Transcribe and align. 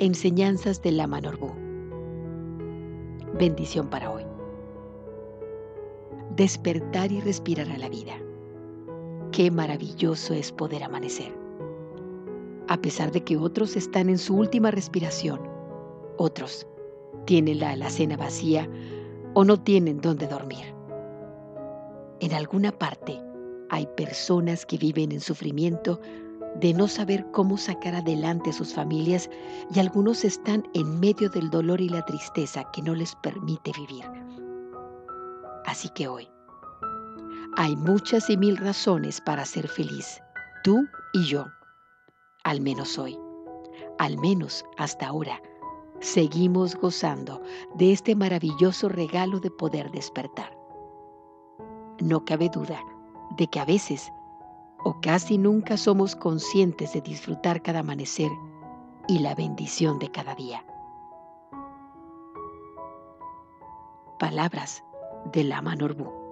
Enseñanzas 0.00 0.82
de 0.82 0.90
Lama 0.90 1.20
Norbu. 1.20 1.52
Bendición 3.38 3.88
para 3.88 4.10
hoy. 4.10 4.24
Despertar 6.34 7.12
y 7.12 7.20
respirar 7.20 7.68
a 7.70 7.78
la 7.78 7.88
vida. 7.88 8.14
Qué 9.30 9.52
maravilloso 9.52 10.34
es 10.34 10.50
poder 10.50 10.82
amanecer. 10.82 11.32
A 12.66 12.76
pesar 12.76 13.12
de 13.12 13.22
que 13.22 13.36
otros 13.36 13.76
están 13.76 14.08
en 14.08 14.18
su 14.18 14.34
última 14.34 14.72
respiración, 14.72 15.38
otros 16.16 16.66
tienen 17.24 17.60
la 17.60 17.70
alacena 17.70 18.16
vacía 18.16 18.68
o 19.34 19.44
no 19.44 19.60
tienen 19.60 20.00
dónde 20.00 20.26
dormir. 20.26 20.74
En 22.18 22.32
alguna 22.32 22.72
parte 22.72 23.20
hay 23.70 23.86
personas 23.96 24.66
que 24.66 24.76
viven 24.76 25.12
en 25.12 25.20
sufrimiento 25.20 26.00
de 26.60 26.72
no 26.72 26.88
saber 26.88 27.26
cómo 27.32 27.56
sacar 27.56 27.94
adelante 27.94 28.52
sus 28.52 28.74
familias 28.74 29.28
y 29.74 29.80
algunos 29.80 30.24
están 30.24 30.64
en 30.74 31.00
medio 31.00 31.28
del 31.30 31.50
dolor 31.50 31.80
y 31.80 31.88
la 31.88 32.04
tristeza 32.04 32.64
que 32.72 32.82
no 32.82 32.94
les 32.94 33.14
permite 33.16 33.72
vivir. 33.76 34.04
Así 35.66 35.88
que 35.90 36.08
hoy 36.08 36.28
hay 37.56 37.76
muchas 37.76 38.30
y 38.30 38.36
mil 38.36 38.56
razones 38.56 39.20
para 39.20 39.44
ser 39.44 39.68
feliz, 39.68 40.20
tú 40.62 40.86
y 41.12 41.24
yo, 41.24 41.46
al 42.42 42.60
menos 42.60 42.98
hoy, 42.98 43.18
al 43.98 44.18
menos 44.18 44.64
hasta 44.76 45.06
ahora, 45.06 45.40
seguimos 46.00 46.74
gozando 46.74 47.40
de 47.76 47.92
este 47.92 48.14
maravilloso 48.16 48.88
regalo 48.88 49.40
de 49.40 49.50
poder 49.50 49.90
despertar. 49.90 50.56
No 52.00 52.24
cabe 52.24 52.48
duda 52.48 52.80
de 53.36 53.46
que 53.46 53.60
a 53.60 53.64
veces 53.64 54.10
o 54.84 55.00
casi 55.00 55.38
nunca 55.38 55.76
somos 55.76 56.14
conscientes 56.14 56.92
de 56.92 57.00
disfrutar 57.00 57.62
cada 57.62 57.80
amanecer 57.80 58.30
y 59.08 59.18
la 59.18 59.34
bendición 59.34 59.98
de 59.98 60.10
cada 60.10 60.34
día. 60.34 60.64
Palabras 64.18 64.84
de 65.32 65.44
Lama 65.44 65.74
Norbu. 65.74 66.23